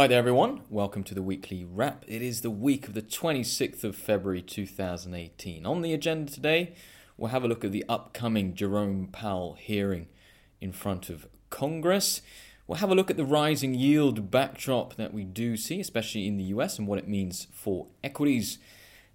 [0.00, 0.62] Hi there, everyone.
[0.70, 2.06] Welcome to the weekly wrap.
[2.08, 5.66] It is the week of the 26th of February 2018.
[5.66, 6.72] On the agenda today,
[7.18, 10.08] we'll have a look at the upcoming Jerome Powell hearing
[10.58, 12.22] in front of Congress.
[12.66, 16.38] We'll have a look at the rising yield backdrop that we do see, especially in
[16.38, 18.56] the US, and what it means for equities.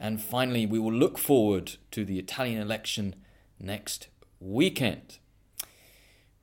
[0.00, 3.14] And finally, we will look forward to the Italian election
[3.60, 4.08] next
[4.40, 5.18] weekend.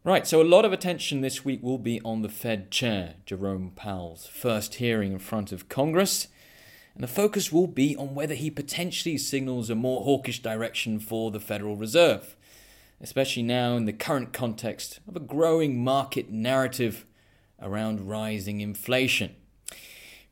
[0.10, 3.72] Right, so a lot of attention this week will be on the Fed chair, Jerome
[3.76, 6.30] Powell's first hearing in front of Congress.
[6.96, 11.30] And the focus will be on whether he potentially signals a more hawkish direction for
[11.30, 12.36] the Federal Reserve,
[13.00, 17.06] especially now in the current context of a growing market narrative
[17.62, 19.36] around rising inflation.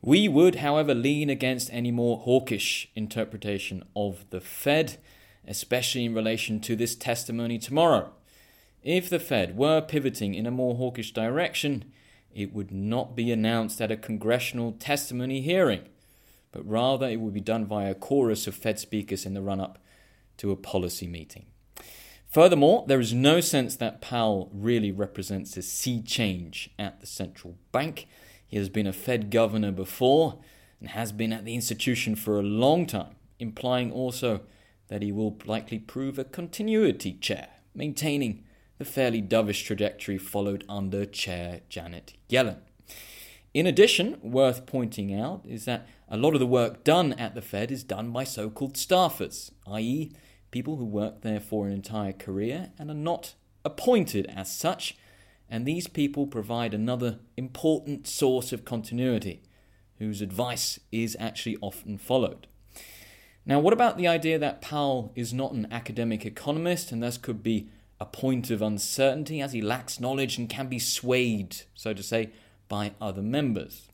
[0.02, 4.96] We would, however, lean against any more hawkish interpretation of the Fed,
[5.46, 8.10] especially in relation to this testimony tomorrow.
[8.82, 11.84] If the Fed were pivoting in a more hawkish direction,
[12.32, 15.88] it would not be announced at a congressional testimony hearing,
[16.52, 19.60] but rather it would be done via a chorus of Fed speakers in the run
[19.60, 19.78] up
[20.36, 21.46] to a policy meeting.
[22.30, 27.56] Furthermore, there is no sense that Powell really represents a sea change at the central
[27.72, 28.06] bank.
[28.46, 30.38] He has been a Fed governor before
[30.78, 34.42] and has been at the institution for a long time, implying also
[34.88, 38.44] that he will likely prove a continuity chair, maintaining
[38.78, 42.58] the fairly dovish trajectory followed under Chair Janet Yellen.
[43.52, 47.42] In addition, worth pointing out is that a lot of the work done at the
[47.42, 50.12] Fed is done by so called staffers, i.e.,
[50.50, 54.96] people who work there for an entire career and are not appointed as such,
[55.50, 59.42] and these people provide another important source of continuity,
[59.98, 62.46] whose advice is actually often followed.
[63.44, 67.42] Now, what about the idea that Powell is not an academic economist and thus could
[67.42, 67.70] be
[68.00, 72.30] a point of uncertainty as he lacks knowledge and can be swayed, so to say,
[72.68, 73.88] by other members.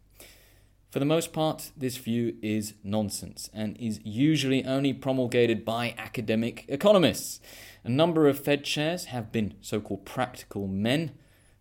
[0.90, 6.64] For the most part, this view is nonsense and is usually only promulgated by academic
[6.68, 7.40] economists.
[7.82, 11.10] A number of Fed chairs have been so called practical men,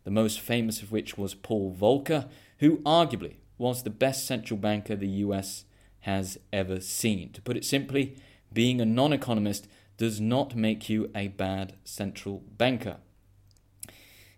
[0.04, 4.96] the most famous of which was Paul Volcker, who arguably was the best central banker
[4.96, 5.66] the US
[6.02, 7.32] has ever seen.
[7.32, 8.16] To put it simply,
[8.54, 9.68] being a non economist
[9.98, 12.98] does not make you a bad central banker.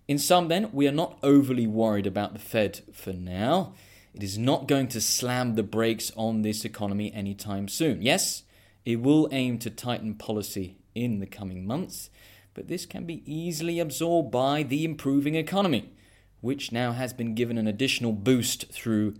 [0.07, 3.73] In sum, then, we are not overly worried about the Fed for now.
[4.13, 8.01] It is not going to slam the brakes on this economy anytime soon.
[8.01, 8.43] Yes,
[8.85, 12.09] it will aim to tighten policy in the coming months,
[12.53, 15.91] but this can be easily absorbed by the improving economy,
[16.39, 19.15] which now has been given an additional boost through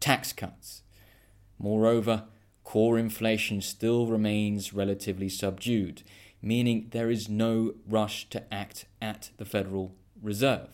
[0.00, 0.82] tax cuts.
[1.58, 2.24] Moreover,
[2.64, 6.02] core inflation still remains relatively subdued,
[6.40, 10.68] meaning there is no rush to act at the Federal Reserve.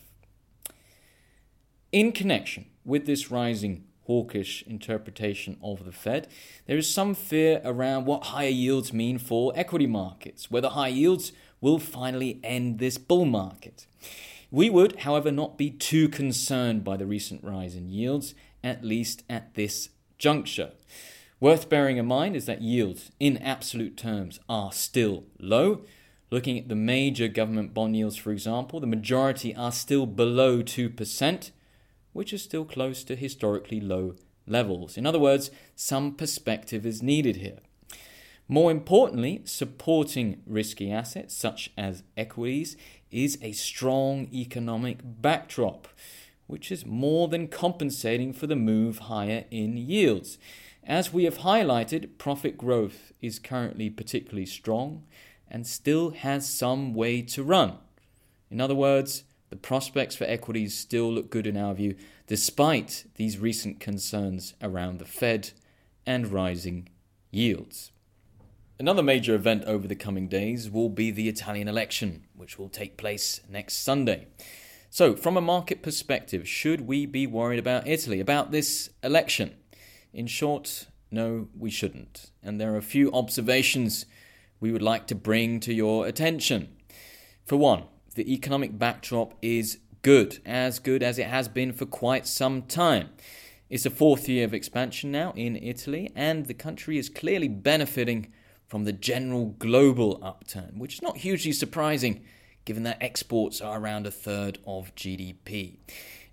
[1.91, 6.27] In connection with this rising hawkish interpretation of the Fed,
[6.65, 11.31] there is some fear around what higher yields mean for equity markets, whether high yields
[11.61, 13.85] will finally end this bull market.
[14.51, 18.33] We would, however, not be too concerned by the recent rise in yields,
[18.63, 20.71] at least at this juncture.
[21.41, 25.85] Worth bearing in mind is that yields, in absolute terms, are still low.
[26.31, 31.51] Looking at the major government bond yields, for example, the majority are still below 2%,
[32.11, 34.97] which is still close to historically low levels.
[34.97, 37.59] In other words, some perspective is needed here.
[38.49, 42.75] More importantly, supporting risky assets such as equities
[43.11, 45.87] is a strong economic backdrop,
[46.47, 50.37] which is more than compensating for the move higher in yields.
[50.89, 55.03] As we have highlighted, profit growth is currently particularly strong
[55.47, 57.77] and still has some way to run.
[58.49, 61.95] In other words, the prospects for equities still look good in our view,
[62.25, 65.51] despite these recent concerns around the Fed
[66.07, 66.89] and rising
[67.29, 67.91] yields.
[68.79, 72.97] Another major event over the coming days will be the Italian election, which will take
[72.97, 74.25] place next Sunday.
[74.89, 79.53] So, from a market perspective, should we be worried about Italy, about this election?
[80.13, 82.31] In short, no, we shouldn't.
[82.41, 84.05] And there are a few observations
[84.59, 86.69] we would like to bring to your attention.
[87.45, 87.83] For one,
[88.15, 93.09] the economic backdrop is good, as good as it has been for quite some time.
[93.69, 98.33] It's the fourth year of expansion now in Italy, and the country is clearly benefiting
[98.67, 102.23] from the general global upturn, which is not hugely surprising
[102.65, 105.77] given that exports are around a third of GDP.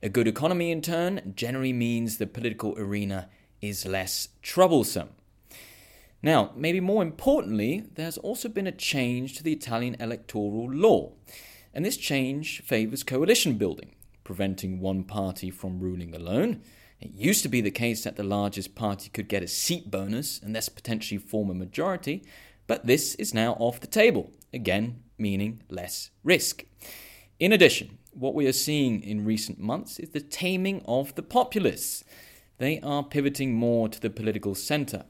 [0.02, 3.28] A good economy, in turn, generally means the political arena
[3.60, 5.10] is less troublesome.
[6.22, 11.12] Now, maybe more importantly, there's also been a change to the Italian electoral law,
[11.74, 13.94] and this change favours coalition building,
[14.24, 16.62] preventing one party from ruling alone,
[17.00, 20.40] It used to be the case that the largest party could get a seat bonus
[20.40, 22.24] and thus potentially form a majority,
[22.66, 26.64] but this is now off the table, again, meaning less risk.
[27.38, 32.02] In addition, what we are seeing in recent months is the taming of the populists.
[32.58, 35.04] They are pivoting more to the political centre.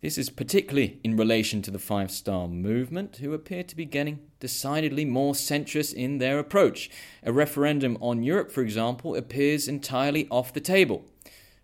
[0.00, 4.20] This is particularly in relation to the Five Star Movement, who appear to be getting
[4.40, 6.90] decidedly more centrist in their approach.
[7.22, 11.04] A referendum on Europe, for example, appears entirely off the table.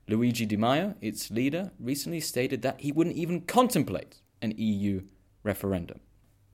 [0.09, 5.03] Luigi Di Maio, its leader, recently stated that he wouldn't even contemplate an EU
[5.43, 6.01] referendum.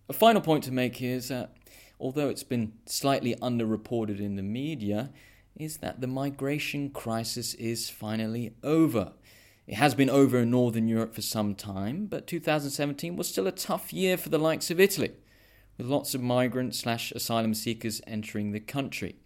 [0.09, 1.55] A final point to make here is that
[2.01, 5.11] although it's been slightly underreported in the media,
[5.59, 9.13] is that the migration crisis is finally over.
[9.67, 13.53] It has been over in Northern Europe for some time, but 2017 was still a
[13.53, 15.13] tough year for the likes of Italy,
[15.77, 19.17] with lots of migrant slash asylum seekers entering the country.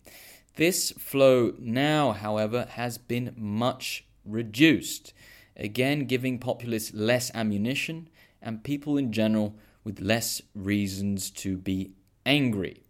[0.56, 5.12] This flow now, however, has been much reduced,
[5.56, 8.08] again giving populists less ammunition
[8.40, 9.54] and people in general
[9.84, 11.92] with less reasons to be
[12.26, 12.82] angry.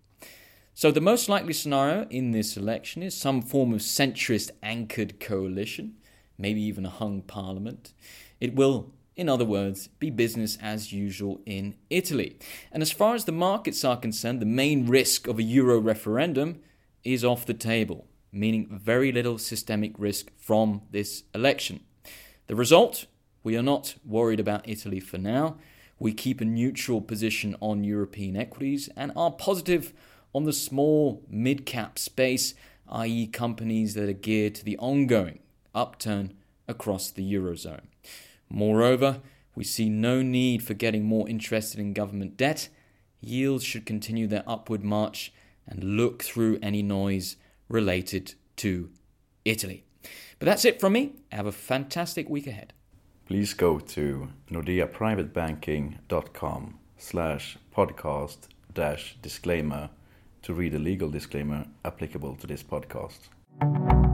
[0.75, 5.97] So, the most likely scenario in this election is some form of centrist anchored coalition,
[6.39, 7.93] maybe even a hung parliament.
[8.41, 12.39] It will, in other words, be business as usual in Italy.
[12.73, 16.61] And as far as the markets are concerned, the main risk of a Euro referendum
[17.05, 21.81] is off the table, meaning very little systemic risk from this election.
[22.47, 23.05] The result?
[23.45, 25.59] We are not worried about Italy for now.
[25.99, 29.93] We keep a neutral position on European equities and are positive
[30.35, 32.55] on the small mid cap space,
[32.89, 35.41] i.e., companies that are geared to the ongoing
[35.75, 36.35] upturn
[36.69, 37.87] across the Eurozone.
[38.49, 39.21] Moreover,
[39.55, 42.69] we see no need for getting more interested in government debt.
[43.21, 45.33] Yields should continue their upward march
[45.67, 47.37] and look through any noise
[47.69, 48.91] related to
[49.45, 49.85] Italy.
[50.39, 51.13] But that's it from me.
[51.31, 52.73] Have a fantastic week ahead
[53.33, 58.37] please go to nordeaprivatebanking.com slash podcast
[58.75, 59.89] dash disclaimer
[60.43, 64.12] to read a legal disclaimer applicable to this podcast.